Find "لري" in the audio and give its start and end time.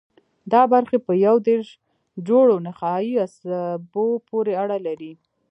4.87-5.13